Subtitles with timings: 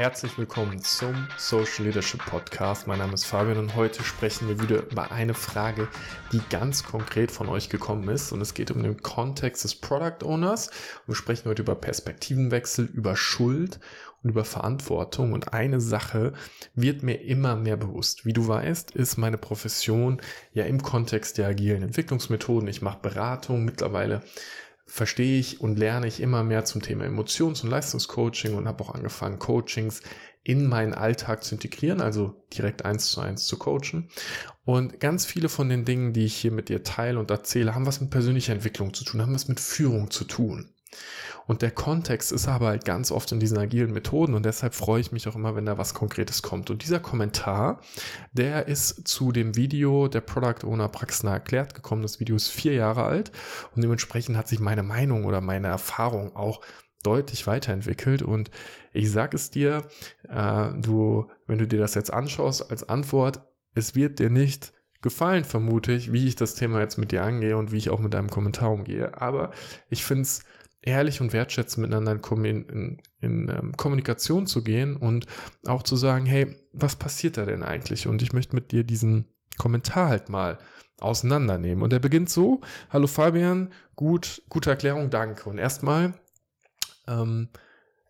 [0.00, 2.86] Herzlich willkommen zum Social Leadership Podcast.
[2.86, 5.88] Mein Name ist Fabian und heute sprechen wir wieder über eine Frage,
[6.32, 8.32] die ganz konkret von euch gekommen ist.
[8.32, 10.70] Und es geht um den Kontext des Product Owners.
[11.06, 13.78] Wir sprechen heute über Perspektivenwechsel, über Schuld
[14.22, 15.34] und über Verantwortung.
[15.34, 16.32] Und eine Sache
[16.74, 18.24] wird mir immer mehr bewusst.
[18.24, 20.22] Wie du weißt, ist meine Profession
[20.54, 22.70] ja im Kontext der agilen Entwicklungsmethoden.
[22.70, 24.22] Ich mache Beratung mittlerweile
[24.90, 28.94] verstehe ich und lerne ich immer mehr zum Thema Emotions- und Leistungscoaching und habe auch
[28.94, 30.02] angefangen, Coachings
[30.42, 34.08] in meinen Alltag zu integrieren, also direkt eins zu eins zu coachen.
[34.64, 37.86] Und ganz viele von den Dingen, die ich hier mit dir teile und erzähle, haben
[37.86, 40.74] was mit persönlicher Entwicklung zu tun, haben was mit Führung zu tun.
[41.46, 45.00] Und der Kontext ist aber halt ganz oft in diesen agilen Methoden und deshalb freue
[45.00, 46.70] ich mich auch immer, wenn da was Konkretes kommt.
[46.70, 47.80] Und dieser Kommentar,
[48.32, 52.02] der ist zu dem Video der Product Owner praxisnah erklärt gekommen.
[52.02, 53.32] Das Video ist vier Jahre alt
[53.74, 56.60] und dementsprechend hat sich meine Meinung oder meine Erfahrung auch
[57.02, 58.50] deutlich weiterentwickelt und
[58.92, 59.86] ich sag es dir,
[60.28, 63.40] äh, du, wenn du dir das jetzt anschaust als Antwort,
[63.74, 67.56] es wird dir nicht gefallen, vermute ich, wie ich das Thema jetzt mit dir angehe
[67.56, 69.20] und wie ich auch mit deinem Kommentar umgehe.
[69.20, 69.52] Aber
[69.88, 70.44] ich finde es
[70.82, 75.26] ehrlich und wertschätzend miteinander in, in, in, ähm, Kommunikation zu gehen und
[75.66, 78.06] auch zu sagen, hey, was passiert da denn eigentlich?
[78.06, 79.26] Und ich möchte mit dir diesen
[79.58, 80.58] Kommentar halt mal
[81.00, 81.82] auseinandernehmen.
[81.82, 85.48] Und er beginnt so, hallo Fabian, gut, gute Erklärung, danke.
[85.48, 86.14] Und erstmal,
[87.06, 87.48] ähm,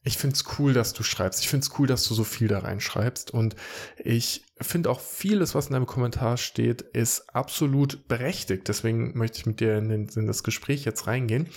[0.02, 1.40] ich finde es cool, dass du schreibst.
[1.40, 3.32] Ich finde es cool, dass du so viel da reinschreibst.
[3.32, 3.54] Und
[3.98, 8.68] ich finde auch vieles, was in deinem Kommentar steht, ist absolut berechtigt.
[8.68, 11.48] Deswegen möchte ich mit dir in, den, in das Gespräch jetzt reingehen.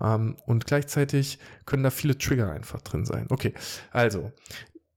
[0.00, 3.26] Ähm, und gleichzeitig können da viele Trigger einfach drin sein.
[3.30, 3.52] Okay,
[3.90, 4.30] also,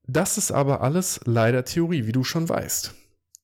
[0.05, 2.93] das ist aber alles leider Theorie, wie du schon weißt.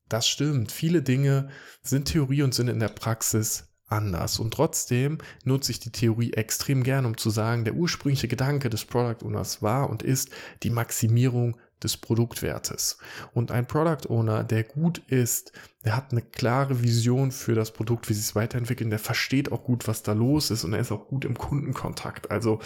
[0.07, 0.71] Das stimmt.
[0.71, 1.49] Viele Dinge
[1.81, 4.39] sind Theorie und sind in der Praxis anders.
[4.39, 8.85] Und trotzdem nutze ich die Theorie extrem gern, um zu sagen, der ursprüngliche Gedanke des
[8.85, 10.29] Product Owners war und ist
[10.63, 12.97] die Maximierung des Produktwertes.
[13.33, 15.51] Und ein Product Owner, der gut ist,
[15.85, 19.63] der hat eine klare Vision für das Produkt, wie sie es weiterentwickeln, der versteht auch
[19.63, 22.31] gut, was da los ist und er ist auch gut im Kundenkontakt.
[22.31, 22.59] Also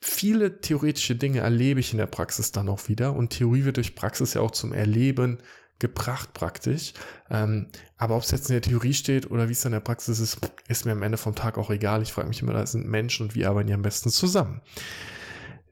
[0.00, 3.94] viele theoretische Dinge erlebe ich in der Praxis dann auch wieder und Theorie wird durch
[3.94, 5.38] Praxis ja auch zum Erleben
[5.82, 6.94] gebracht praktisch.
[7.28, 7.66] Ähm,
[7.98, 10.38] aber ob es jetzt in der Theorie steht oder wie es in der Praxis ist,
[10.68, 12.00] ist mir am Ende vom Tag auch egal.
[12.00, 14.62] Ich frage mich immer, da sind Menschen und wie arbeiten die am besten zusammen.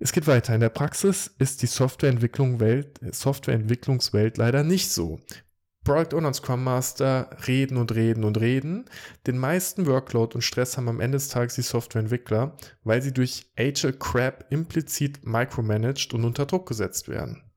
[0.00, 0.54] Es geht weiter.
[0.54, 5.20] In der Praxis ist die Softwareentwicklung Welt, Softwareentwicklungswelt leider nicht so.
[5.84, 8.84] Product Owner und Scrum Master reden und reden und reden.
[9.26, 13.50] Den meisten Workload und Stress haben am Ende des Tages die Softwareentwickler, weil sie durch
[13.56, 17.49] Agile Crap implizit micromanaged und unter Druck gesetzt werden.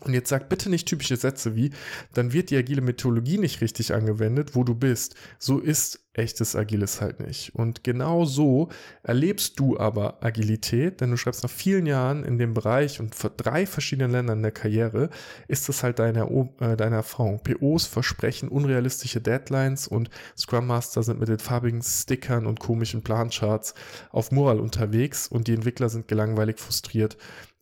[0.00, 1.70] Und jetzt sag bitte nicht typische Sätze wie,
[2.14, 5.14] dann wird die agile Methodologie nicht richtig angewendet, wo du bist.
[5.38, 7.54] So ist echtes Agiles halt nicht.
[7.54, 8.68] Und genau so
[9.02, 13.30] erlebst du aber Agilität, denn du schreibst nach vielen Jahren in dem Bereich und vor
[13.30, 15.10] drei verschiedenen Ländern der Karriere,
[15.46, 16.24] ist das halt deine,
[16.60, 17.42] äh, deine Erfahrung.
[17.42, 23.74] POs versprechen unrealistische Deadlines und Scrum Master sind mit den farbigen Stickern und komischen Plancharts
[24.10, 27.16] auf Moral unterwegs und die Entwickler sind gelangweilig frustriert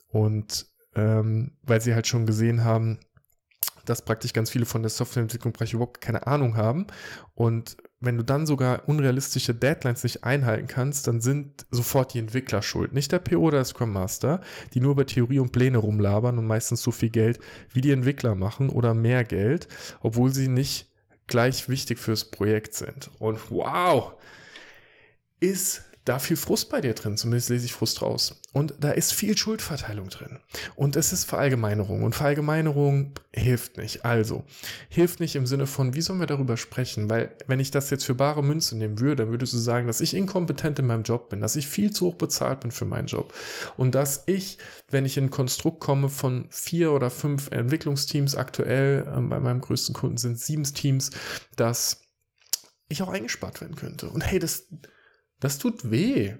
[0.09, 2.99] und ähm, weil sie halt schon gesehen haben,
[3.89, 6.87] dass praktisch ganz viele von der Softwareentwicklung überhaupt keine Ahnung haben.
[7.35, 12.63] Und wenn du dann sogar unrealistische Deadlines nicht einhalten kannst, dann sind sofort die Entwickler
[12.63, 12.93] schuld.
[12.93, 14.41] Nicht der PO oder der Scrum Master,
[14.75, 17.41] die nur über Theorie und Pläne rumlabern und meistens so viel Geld
[17.73, 19.69] wie die Entwickler machen oder mehr Geld,
[20.01, 20.93] obwohl sie nicht
[21.27, 23.11] gleich wichtig fürs Projekt sind.
[23.19, 24.13] Und wow,
[25.41, 28.41] ist da viel Frust bei dir drin, zumindest lese ich Frust raus.
[28.53, 30.39] Und da ist viel Schuldverteilung drin.
[30.75, 32.03] Und es ist Verallgemeinerung.
[32.03, 34.07] Und Verallgemeinerung hilft nicht.
[34.07, 34.45] Also,
[34.89, 37.11] hilft nicht im Sinne von, wie sollen wir darüber sprechen?
[37.11, 40.01] Weil, wenn ich das jetzt für bare Münze nehmen würde, dann würdest du sagen, dass
[40.01, 43.07] ich inkompetent in meinem Job bin, dass ich viel zu hoch bezahlt bin für meinen
[43.07, 43.35] Job.
[43.77, 44.57] Und dass ich,
[44.91, 49.61] wenn ich in ein Konstrukt komme von vier oder fünf Entwicklungsteams aktuell, äh, bei meinem
[49.61, 51.11] größten Kunden sind sieben Teams,
[51.57, 52.01] dass
[52.89, 54.09] ich auch eingespart werden könnte.
[54.09, 54.69] Und hey, das,
[55.41, 56.35] das tut weh.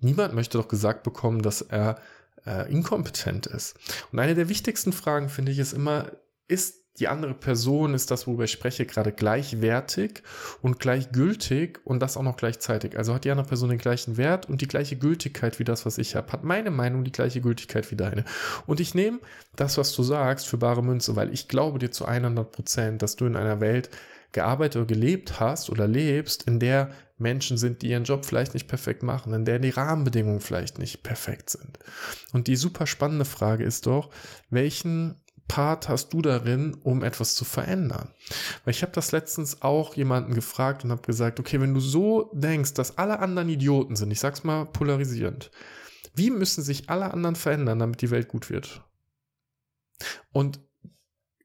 [0.00, 2.00] Niemand möchte doch gesagt bekommen, dass er
[2.46, 3.76] äh, inkompetent ist.
[4.12, 6.10] Und eine der wichtigsten Fragen, finde ich, ist immer,
[6.48, 10.22] ist die andere Person, ist das, worüber ich spreche, gerade gleichwertig
[10.60, 12.98] und gleichgültig und das auch noch gleichzeitig.
[12.98, 15.98] Also hat die andere Person den gleichen Wert und die gleiche Gültigkeit wie das, was
[15.98, 16.30] ich habe.
[16.32, 18.24] Hat meine Meinung die gleiche Gültigkeit wie deine.
[18.66, 19.20] Und ich nehme
[19.56, 23.16] das, was du sagst, für bare Münze, weil ich glaube dir zu 100 Prozent, dass
[23.16, 23.88] du in einer Welt
[24.32, 26.90] gearbeitet oder gelebt hast oder lebst, in der
[27.20, 31.02] Menschen sind, die ihren Job vielleicht nicht perfekt machen, in der die Rahmenbedingungen vielleicht nicht
[31.02, 31.78] perfekt sind.
[32.32, 34.10] Und die super spannende Frage ist doch,
[34.48, 38.14] welchen Part hast du darin, um etwas zu verändern?
[38.64, 42.30] Weil ich habe das letztens auch jemanden gefragt und habe gesagt, okay, wenn du so
[42.32, 45.50] denkst, dass alle anderen Idioten sind, ich sag's mal polarisierend,
[46.14, 48.84] wie müssen sich alle anderen verändern, damit die Welt gut wird?
[50.32, 50.60] Und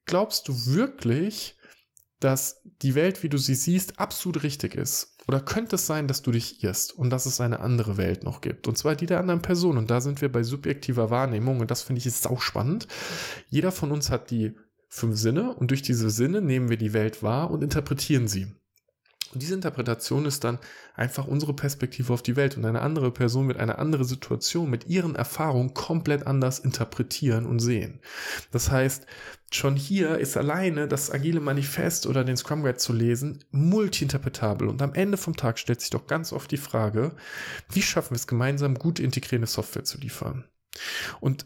[0.06, 1.58] glaubst du wirklich,
[2.20, 5.15] dass die Welt, wie du sie siehst, absolut richtig ist?
[5.28, 8.42] Oder könnte es sein, dass du dich irrst und dass es eine andere Welt noch
[8.42, 8.68] gibt?
[8.68, 9.78] Und zwar die der anderen Person.
[9.78, 11.60] Und da sind wir bei subjektiver Wahrnehmung.
[11.60, 12.88] Und das finde ich ist sau spannend.
[13.50, 14.56] Jeder von uns hat die
[14.88, 18.48] fünf Sinne und durch diese Sinne nehmen wir die Welt wahr und interpretieren sie.
[19.36, 20.60] Und diese Interpretation ist dann
[20.96, 24.88] einfach unsere Perspektive auf die Welt und eine andere Person wird eine andere Situation mit
[24.88, 28.00] ihren Erfahrungen komplett anders interpretieren und sehen.
[28.52, 29.06] Das heißt,
[29.52, 34.82] schon hier ist alleine das agile Manifest oder den Scrum Guide zu lesen multi-interpretabel und
[34.82, 37.14] am Ende vom Tag stellt sich doch ganz oft die Frage,
[37.70, 40.46] wie schaffen wir es gemeinsam gut integrierende Software zu liefern?
[41.20, 41.46] Und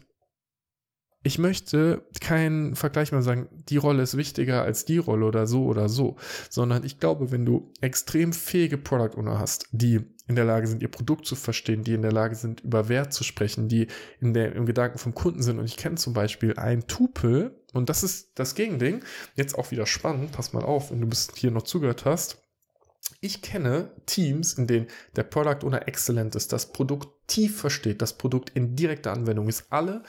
[1.22, 5.64] ich möchte keinen Vergleich mehr sagen, die Rolle ist wichtiger als die Rolle oder so
[5.64, 6.16] oder so,
[6.48, 10.80] sondern ich glaube, wenn du extrem fähige Product Owner hast, die in der Lage sind,
[10.80, 13.88] ihr Produkt zu verstehen, die in der Lage sind, über Wert zu sprechen, die
[14.20, 15.58] in der, im Gedanken vom Kunden sind.
[15.58, 19.02] Und ich kenne zum Beispiel ein Tupel, und das ist das Gegending,
[19.34, 22.38] jetzt auch wieder spannend, pass mal auf, wenn du bis hier noch zugehört hast.
[23.20, 24.86] Ich kenne Teams, in denen
[25.16, 29.66] der Product Owner exzellent ist, das Produkt tief versteht, das Produkt in direkter Anwendung ist.
[29.70, 30.04] Alle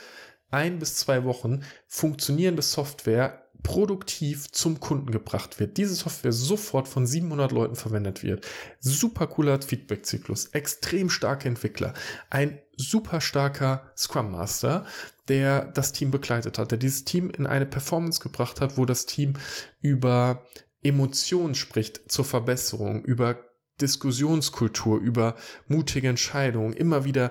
[0.52, 5.76] ein bis zwei Wochen funktionierende Software produktiv zum Kunden gebracht wird.
[5.76, 8.46] Diese Software sofort von 700 Leuten verwendet wird.
[8.80, 11.94] Super cooler Feedback-Zyklus, extrem starke Entwickler,
[12.28, 14.84] ein super starker Scrum Master,
[15.28, 19.06] der das Team begleitet hat, der dieses Team in eine Performance gebracht hat, wo das
[19.06, 19.34] Team
[19.80, 20.44] über
[20.82, 23.38] Emotionen spricht zur Verbesserung, über
[23.80, 27.30] Diskussionskultur, über mutige Entscheidungen, immer wieder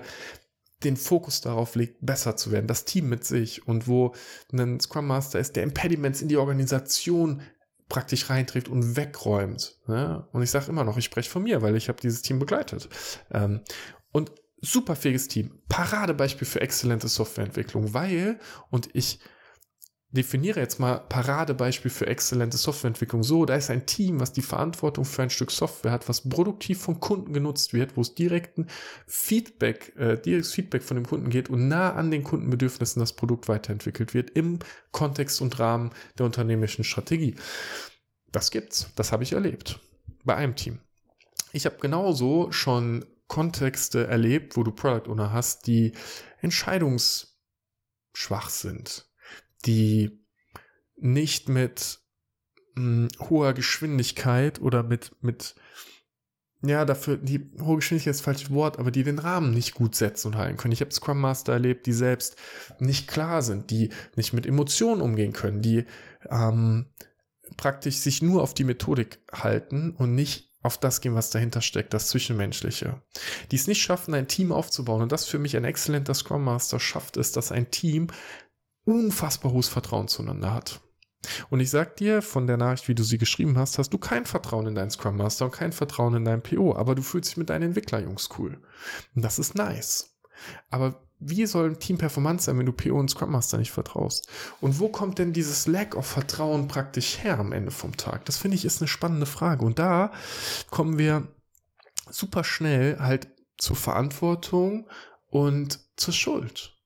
[0.84, 4.14] den Fokus darauf legt, besser zu werden, das Team mit sich und wo
[4.52, 7.42] ein Scrum Master ist, der Impediments in die Organisation
[7.88, 9.78] praktisch reinträgt und wegräumt.
[9.86, 10.28] Ja?
[10.32, 12.88] Und ich sage immer noch, ich spreche von mir, weil ich habe dieses Team begleitet.
[13.30, 13.60] Ähm,
[14.12, 18.38] und super fähiges Team, Paradebeispiel für exzellente Softwareentwicklung, weil,
[18.70, 19.18] und ich
[20.12, 25.06] definiere jetzt mal Paradebeispiel für exzellente Softwareentwicklung so, da ist ein Team, was die Verantwortung
[25.06, 28.66] für ein Stück Software hat, was produktiv vom Kunden genutzt wird, wo es direkten
[29.06, 33.48] Feedback, äh, direktes Feedback von dem Kunden geht und nah an den Kundenbedürfnissen das Produkt
[33.48, 34.58] weiterentwickelt wird im
[34.90, 37.36] Kontext und Rahmen der unternehmerischen Strategie.
[38.30, 39.80] Das gibt's, das habe ich erlebt
[40.24, 40.80] bei einem Team.
[41.52, 45.92] Ich habe genauso schon Kontexte erlebt, wo du Product Owner hast, die
[46.42, 49.06] entscheidungsschwach sind
[49.64, 50.20] die
[50.96, 52.00] nicht mit
[52.74, 55.54] mh, hm, hoher Geschwindigkeit oder mit, mit,
[56.62, 59.94] ja, dafür, die hohe Geschwindigkeit ist das falsche Wort, aber die den Rahmen nicht gut
[59.94, 60.72] setzen und halten können.
[60.72, 62.36] Ich habe Scrum Master erlebt, die selbst
[62.78, 65.84] nicht klar sind, die nicht mit Emotionen umgehen können, die
[66.30, 66.86] ähm,
[67.56, 71.92] praktisch sich nur auf die Methodik halten und nicht auf das gehen, was dahinter steckt,
[71.92, 73.02] das Zwischenmenschliche.
[73.50, 75.02] Die es nicht schaffen, ein Team aufzubauen.
[75.02, 78.06] Und das für mich ein exzellenter Scrum Master schafft es, dass ein Team
[78.84, 80.80] unfassbar hohes Vertrauen zueinander hat.
[81.50, 84.26] Und ich sag dir, von der Nachricht, wie du sie geschrieben hast, hast du kein
[84.26, 87.36] Vertrauen in deinen Scrum Master und kein Vertrauen in deinen PO, aber du fühlst dich
[87.36, 88.60] mit deinen Entwicklerjungs cool.
[89.14, 90.16] Und das ist nice.
[90.70, 94.28] Aber wie soll ein Team Performance sein, wenn du PO und Scrum Master nicht vertraust?
[94.60, 98.24] Und wo kommt denn dieses Lack of Vertrauen praktisch her am Ende vom Tag?
[98.24, 99.64] Das finde ich ist eine spannende Frage.
[99.64, 100.10] Und da
[100.70, 101.28] kommen wir
[102.10, 104.88] super schnell halt zur Verantwortung
[105.28, 106.76] und zur Schuld.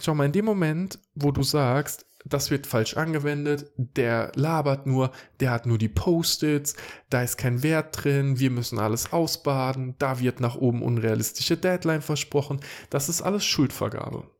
[0.00, 5.10] Schau mal, in dem Moment, wo du sagst, das wird falsch angewendet, der labert nur,
[5.40, 6.76] der hat nur die Post-its,
[7.08, 12.02] da ist kein Wert drin, wir müssen alles ausbaden, da wird nach oben unrealistische Deadline
[12.02, 12.60] versprochen,
[12.90, 14.30] das ist alles Schuldvergabe.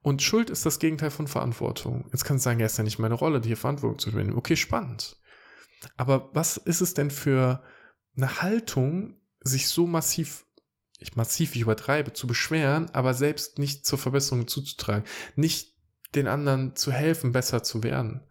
[0.00, 2.06] Und Schuld ist das Gegenteil von Verantwortung.
[2.12, 4.38] Jetzt kannst du sagen, ja, ist ja nicht meine Rolle, hier Verantwortung zu übernehmen.
[4.38, 5.18] Okay, spannend.
[5.96, 7.62] Aber was ist es denn für
[8.16, 10.46] eine Haltung, sich so massiv
[10.98, 15.04] ich massiv, ich übertreibe, zu beschweren, aber selbst nicht zur Verbesserung zuzutragen,
[15.36, 15.74] nicht
[16.14, 18.26] den anderen zu helfen, besser zu werden.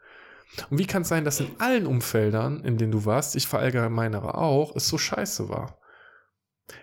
[0.69, 4.36] Und wie kann es sein, dass in allen Umfeldern, in denen du warst, ich verallgemeinere
[4.36, 5.79] auch, es so scheiße war?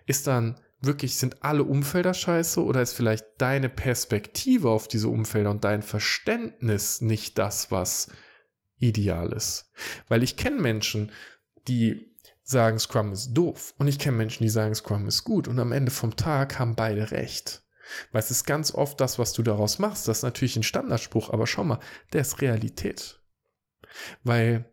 [0.06, 5.50] Ist dann wirklich, sind alle Umfelder scheiße oder ist vielleicht deine Perspektive auf diese Umfelder
[5.50, 8.10] und dein Verständnis nicht das, was
[8.78, 9.70] ideal ist?
[10.08, 11.10] Weil ich kenne Menschen,
[11.68, 12.13] die
[12.44, 13.74] sagen, Scrum ist doof.
[13.78, 15.48] Und ich kenne Menschen, die sagen, Scrum ist gut.
[15.48, 17.62] Und am Ende vom Tag haben beide recht.
[18.12, 20.06] Weil es ist ganz oft das, was du daraus machst.
[20.06, 21.80] Das ist natürlich ein Standardspruch, aber schau mal,
[22.12, 23.20] der ist Realität.
[24.22, 24.70] Weil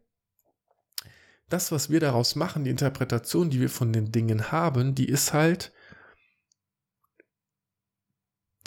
[1.50, 5.34] das, was wir daraus machen, die Interpretation, die wir von den Dingen haben, die ist
[5.34, 5.74] halt,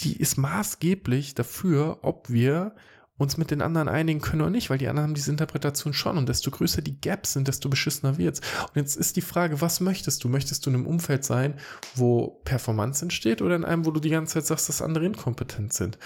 [0.00, 2.74] die ist maßgeblich dafür, ob wir
[3.16, 6.18] uns mit den anderen einigen können oder nicht, weil die anderen haben diese Interpretation schon
[6.18, 8.40] und desto größer die Gaps sind, desto beschissener wird's.
[8.62, 10.28] Und jetzt ist die Frage, was möchtest du?
[10.28, 11.54] Möchtest du in einem Umfeld sein,
[11.94, 15.72] wo Performance entsteht oder in einem, wo du die ganze Zeit sagst, dass andere inkompetent
[15.72, 15.98] sind?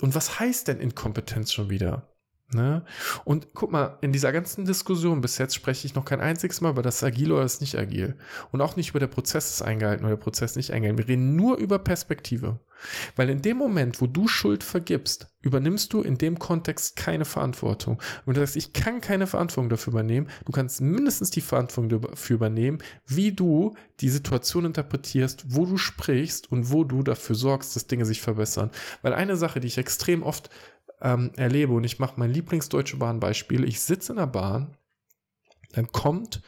[0.00, 2.15] Und was heißt denn Inkompetenz schon wieder?
[2.52, 2.84] Ne?
[3.24, 6.70] Und guck mal, in dieser ganzen Diskussion bis jetzt spreche ich noch kein einziges Mal
[6.70, 8.16] über das Agil oder das nicht agil.
[8.52, 10.98] Und auch nicht über der Prozess ist eingehalten oder der Prozess nicht eingehalten.
[10.98, 12.60] Wir reden nur über Perspektive.
[13.16, 18.00] Weil in dem Moment, wo du Schuld vergibst, übernimmst du in dem Kontext keine Verantwortung.
[18.26, 20.28] Und du sagst, ich kann keine Verantwortung dafür übernehmen.
[20.44, 26.52] Du kannst mindestens die Verantwortung dafür übernehmen, wie du die Situation interpretierst, wo du sprichst
[26.52, 28.70] und wo du dafür sorgst, dass Dinge sich verbessern.
[29.02, 30.50] Weil eine Sache, die ich extrem oft
[31.00, 34.76] ähm, erlebe, und ich mache mein Lieblingsdeutsche Bahn-Beispiel, ich sitze in der Bahn,
[35.72, 36.42] dann kommt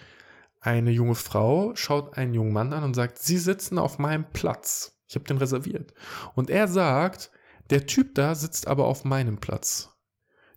[0.61, 4.99] eine junge Frau, schaut einen jungen Mann an und sagt, Sie sitzen auf meinem Platz.
[5.09, 5.95] Ich habe den reserviert.
[6.35, 7.31] Und er sagt,
[7.71, 9.90] der Typ da sitzt aber auf meinem Platz.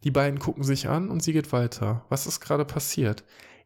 [0.04, 2.06] Die beiden gucken sich an und sie geht weiter.
[2.10, 3.24] Was ist gerade passiert?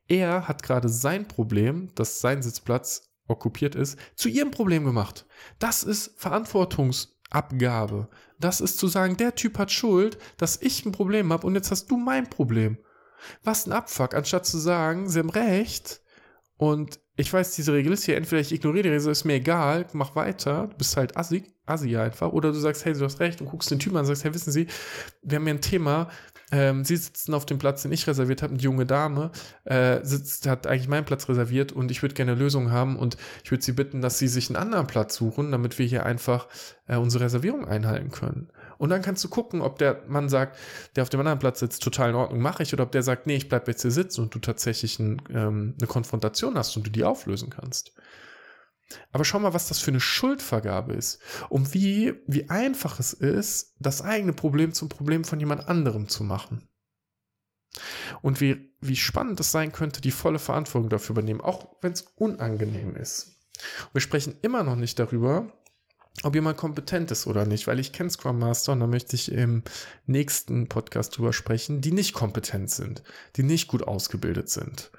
[0.08, 5.26] Er hat gerade sein Problem, dass sein Sitzplatz okkupiert ist, zu ihrem Problem gemacht.
[5.60, 8.10] Das ist Verantwortungs Abgabe.
[8.40, 11.72] Das ist zu sagen, der Typ hat Schuld, dass ich ein Problem habe und jetzt
[11.72, 12.78] hast du mein Problem.
[13.44, 16.02] Was ein Abfuck, anstatt zu sagen, sie haben recht
[16.58, 19.86] und ich weiß, diese Regel ist hier, entweder ich ignoriere die Regel, ist mir egal,
[19.94, 23.40] mach weiter, du bist halt assi, assi einfach, oder du sagst, hey, du hast recht
[23.40, 24.68] und guckst den Typen an und sagst, hey, wissen Sie,
[25.22, 26.10] wir haben hier ein Thema,
[26.52, 29.32] ähm, Sie sitzen auf dem Platz, den ich reserviert habe, eine junge Dame
[29.64, 33.18] äh, sitzt, hat eigentlich meinen Platz reserviert und ich würde gerne eine Lösung haben und
[33.44, 36.48] ich würde Sie bitten, dass Sie sich einen anderen Platz suchen, damit wir hier einfach
[36.88, 38.50] äh, unsere Reservierung einhalten können.
[38.78, 40.58] Und dann kannst du gucken, ob der Mann sagt,
[40.96, 43.28] der auf dem anderen Platz sitzt, total in Ordnung, mache ich, oder ob der sagt,
[43.28, 46.86] nee, ich bleib jetzt hier sitzen und du tatsächlich ein, ähm, eine Konfrontation hast und
[46.86, 47.94] du die auflösen kannst.
[49.12, 53.76] Aber schau mal, was das für eine Schuldvergabe ist und wie, wie einfach es ist,
[53.80, 56.68] das eigene Problem zum Problem von jemand anderem zu machen.
[58.22, 62.02] Und wie, wie spannend es sein könnte, die volle Verantwortung dafür übernehmen, auch wenn es
[62.16, 63.42] unangenehm ist.
[63.92, 65.52] Wir sprechen immer noch nicht darüber,
[66.24, 69.32] ob jemand kompetent ist oder nicht, weil ich kenne Scrum Master und da möchte ich
[69.32, 69.64] im
[70.06, 73.04] nächsten Podcast drüber sprechen, die nicht kompetent sind,
[73.36, 74.92] die nicht gut ausgebildet sind.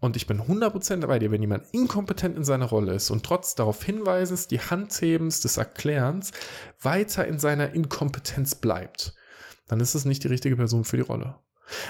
[0.00, 3.56] Und ich bin 100% bei dir, wenn jemand inkompetent in seiner Rolle ist und trotz
[3.56, 6.30] darauf Hinweisens, die Handhebens, des Erklärens
[6.80, 9.14] weiter in seiner Inkompetenz bleibt,
[9.66, 11.36] dann ist es nicht die richtige Person für die Rolle.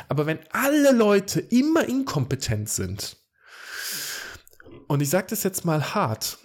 [0.08, 3.16] Aber wenn alle Leute immer inkompetent sind,
[4.86, 6.38] und ich sage das jetzt mal hart,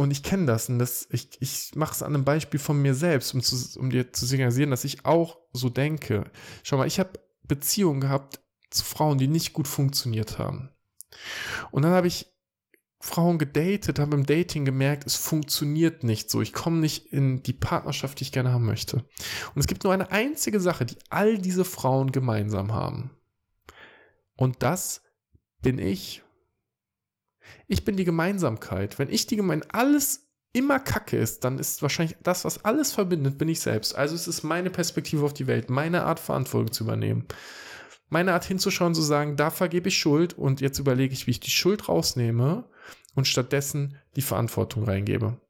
[0.00, 2.94] und ich kenne das und das, ich, ich mache es an einem Beispiel von mir
[2.94, 6.30] selbst, um, zu, um dir zu signalisieren, dass ich auch so denke.
[6.62, 8.40] Schau mal, ich habe Beziehungen gehabt
[8.70, 10.70] zu Frauen, die nicht gut funktioniert haben.
[11.70, 12.32] Und dann habe ich
[12.98, 16.40] Frauen gedatet, habe im Dating gemerkt, es funktioniert nicht so.
[16.40, 19.04] Ich komme nicht in die Partnerschaft, die ich gerne haben möchte.
[19.54, 23.10] Und es gibt nur eine einzige Sache, die all diese Frauen gemeinsam haben.
[24.34, 25.02] Und das
[25.60, 26.22] bin ich.
[27.66, 28.98] Ich bin die Gemeinsamkeit.
[28.98, 33.38] Wenn ich die Gemeinsamkeit, alles immer Kacke ist, dann ist wahrscheinlich das, was alles verbindet,
[33.38, 33.94] bin ich selbst.
[33.94, 37.26] Also es ist meine Perspektive auf die Welt, meine Art Verantwortung zu übernehmen.
[38.08, 41.40] Meine Art hinzuschauen, zu sagen, da vergebe ich Schuld und jetzt überlege ich, wie ich
[41.40, 42.68] die Schuld rausnehme
[43.14, 45.40] und stattdessen die Verantwortung reingebe.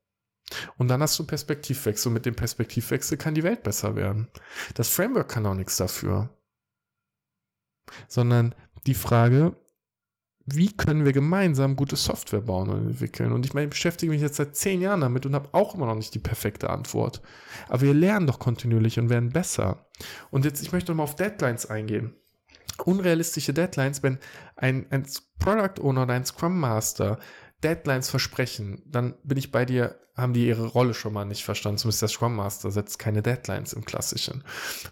[0.76, 2.09] Und dann hast du Perspektivwechsel.
[2.09, 4.28] Und mit dem Perspektivwechsel kann die Welt besser werden.
[4.75, 6.28] Das Framework kann auch nichts dafür.
[8.09, 8.54] Sondern
[8.87, 9.57] die Frage,
[10.54, 13.33] wie können wir gemeinsam gute Software bauen und entwickeln?
[13.33, 15.87] Und ich meine, ich beschäftige mich jetzt seit zehn Jahren damit und habe auch immer
[15.87, 17.21] noch nicht die perfekte Antwort.
[17.69, 19.87] Aber wir lernen doch kontinuierlich und werden besser.
[20.30, 22.14] Und jetzt, ich möchte nochmal auf Deadlines eingehen.
[22.85, 24.19] Unrealistische Deadlines, wenn
[24.57, 25.07] ein, ein
[25.38, 27.19] Product Owner oder ein Scrum Master
[27.62, 31.79] Deadlines versprechen, dann bin ich bei dir, haben die ihre Rolle schon mal nicht verstanden.
[31.79, 34.45] Zumindest der Scrum Master setzt keine Deadlines im Klassischen.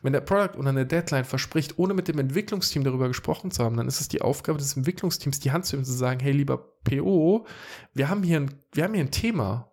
[0.02, 3.76] Wenn der Product Owner eine Deadline verspricht, ohne mit dem Entwicklungsteam darüber gesprochen zu haben,
[3.76, 6.58] dann ist es die Aufgabe des Entwicklungsteams, die Hand zu ihm zu sagen, hey, lieber
[6.84, 7.46] PO,
[7.94, 9.72] wir haben hier ein, wir haben hier ein Thema.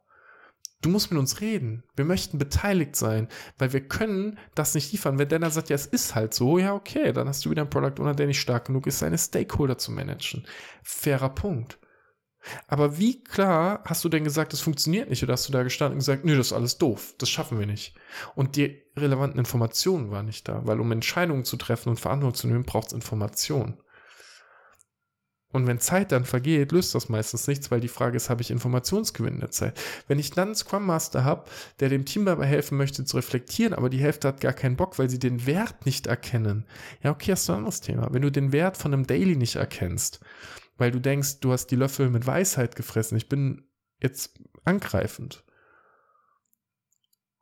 [0.82, 1.84] Du musst mit uns reden.
[1.96, 5.18] Wir möchten beteiligt sein, weil wir können das nicht liefern.
[5.18, 7.72] Wenn der sagt, ja, es ist halt so, ja, okay, dann hast du wieder einen
[7.72, 10.46] Product Owner, der nicht stark genug ist, seine Stakeholder zu managen.
[10.84, 11.80] Fairer Punkt.
[12.68, 15.24] Aber wie klar hast du denn gesagt, es funktioniert nicht?
[15.24, 17.66] Oder hast du da gestanden und gesagt, nö, das ist alles doof, das schaffen wir
[17.66, 17.96] nicht?
[18.36, 22.48] Und die relevanten Informationen waren nicht da, weil um Entscheidungen zu treffen und Verantwortung zu
[22.48, 23.78] nehmen, braucht es Informationen.
[25.56, 28.52] Und wenn Zeit dann vergeht, löst das meistens nichts, weil die Frage ist, habe ich
[28.52, 29.80] Informationsgewinn in der Zeit?
[30.06, 31.46] Wenn ich dann einen Scrum Master habe,
[31.80, 35.00] der dem Team dabei helfen möchte zu reflektieren, aber die Hälfte hat gar keinen Bock,
[35.00, 36.66] weil sie den Wert nicht erkennen.
[37.04, 38.10] Ja, okay, hast du ein anderes Thema.
[38.12, 40.20] Wenn du den Wert von einem Daily nicht erkennst,
[40.77, 43.17] weil du denkst, du hast die Löffel mit Weisheit gefressen.
[43.17, 43.67] Ich bin
[44.01, 45.44] jetzt angreifend.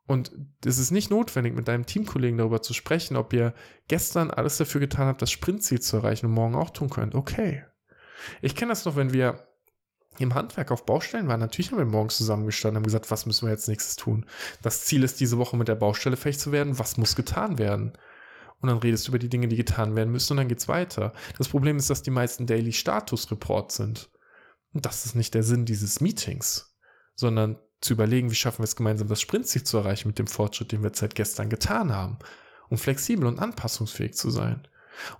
[0.06, 0.32] Und
[0.64, 3.54] es ist nicht notwendig, mit deinem Teamkollegen darüber zu sprechen, ob ihr
[3.88, 7.14] gestern alles dafür getan habt, das Sprintziel zu erreichen und morgen auch tun könnt.
[7.14, 7.64] Okay.
[8.42, 9.48] Ich kenne das noch, wenn wir
[10.18, 11.40] im Handwerk auf Baustellen waren.
[11.40, 14.26] Natürlich haben wir morgens zusammengestanden und gesagt, was müssen wir jetzt nächstes tun?
[14.62, 16.78] Das Ziel ist, diese Woche mit der Baustelle fähig zu werden.
[16.78, 17.94] Was muss getan werden?
[18.60, 21.12] Und dann redest du über die Dinge, die getan werden müssen und dann geht's weiter.
[21.36, 24.10] Das Problem ist, dass die meisten Daily Status Reports sind.
[24.72, 26.74] Und das ist nicht der Sinn dieses Meetings,
[27.14, 30.72] sondern zu überlegen, wie schaffen wir es gemeinsam, das Sprintziel zu erreichen mit dem Fortschritt,
[30.72, 32.18] den wir seit gestern getan haben,
[32.70, 34.66] um flexibel und anpassungsfähig zu sein.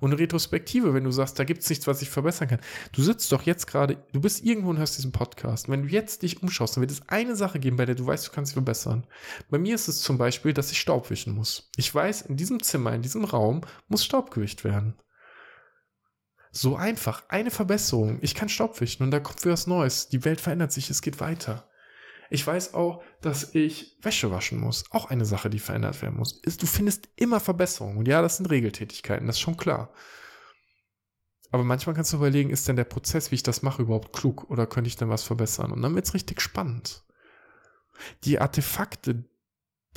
[0.00, 2.60] Und eine Retrospektive, wenn du sagst, da gibt es nichts, was ich verbessern kann.
[2.92, 5.68] Du sitzt doch jetzt gerade, du bist irgendwo und hörst diesen Podcast.
[5.68, 8.26] Wenn du jetzt dich umschaust, dann wird es eine Sache geben, bei der du weißt,
[8.26, 9.06] du kannst sie verbessern.
[9.50, 11.70] Bei mir ist es zum Beispiel, dass ich Staub wischen muss.
[11.76, 14.94] Ich weiß, in diesem Zimmer, in diesem Raum muss Staub gewischt werden.
[16.50, 18.18] So einfach, eine Verbesserung.
[18.22, 20.08] Ich kann Staub wischen und da kommt wieder was Neues.
[20.08, 21.68] Die Welt verändert sich, es geht weiter.
[22.34, 24.90] Ich weiß auch, dass ich Wäsche waschen muss.
[24.90, 26.42] Auch eine Sache, die verändert werden muss.
[26.42, 27.96] Du findest immer Verbesserungen.
[27.96, 29.92] Und ja, das sind Regeltätigkeiten, das ist schon klar.
[31.52, 34.50] Aber manchmal kannst du überlegen, ist denn der Prozess, wie ich das mache, überhaupt klug?
[34.50, 35.70] Oder könnte ich denn was verbessern?
[35.70, 37.04] Und dann wird es richtig spannend.
[38.24, 39.30] Die Artefakte,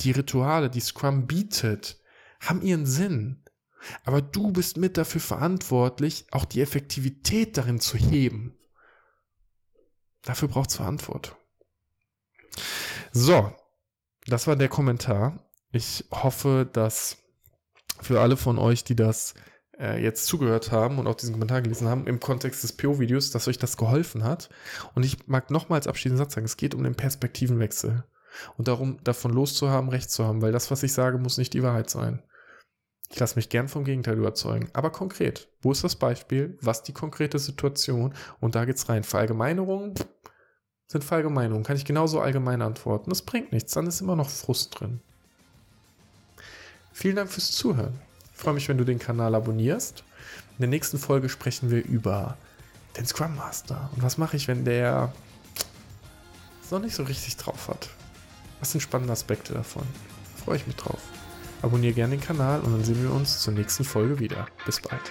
[0.00, 2.00] die Rituale, die Scrum bietet,
[2.38, 3.42] haben ihren Sinn.
[4.04, 8.56] Aber du bist mit dafür verantwortlich, auch die Effektivität darin zu heben.
[10.22, 11.36] Dafür braucht es Verantwortung.
[13.12, 13.52] So,
[14.26, 15.38] das war der Kommentar.
[15.72, 17.18] Ich hoffe, dass
[18.00, 19.34] für alle von euch, die das
[19.78, 23.48] äh, jetzt zugehört haben und auch diesen Kommentar gelesen haben, im Kontext des PO-Videos, dass
[23.48, 24.50] euch das geholfen hat.
[24.94, 28.04] Und ich mag nochmals abschließenden Satz sagen, es geht um den Perspektivenwechsel
[28.56, 31.62] und darum, davon loszuhaben, recht zu haben, weil das, was ich sage, muss nicht die
[31.62, 32.22] Wahrheit sein.
[33.10, 34.68] Ich lasse mich gern vom Gegenteil überzeugen.
[34.74, 36.58] Aber konkret, wo ist das Beispiel?
[36.60, 38.14] Was die konkrete Situation?
[38.38, 39.02] Und da geht's rein.
[39.02, 39.94] Verallgemeinerungen
[40.88, 41.64] sind Verallgemeinerungen.
[41.64, 43.10] Kann ich genauso allgemein antworten.
[43.10, 45.00] Das bringt nichts, dann ist immer noch Frust drin.
[46.92, 48.00] Vielen Dank fürs Zuhören.
[48.34, 50.02] Ich freue mich, wenn du den Kanal abonnierst.
[50.52, 52.36] In der nächsten Folge sprechen wir über
[52.96, 53.90] den Scrum Master.
[53.94, 55.12] Und was mache ich, wenn der
[56.64, 57.90] es noch nicht so richtig drauf hat?
[58.58, 59.84] Was sind spannende Aspekte davon?
[60.36, 61.00] Da freue ich mich drauf.
[61.62, 64.46] Abonniere gerne den Kanal und dann sehen wir uns zur nächsten Folge wieder.
[64.64, 65.02] Bis bald.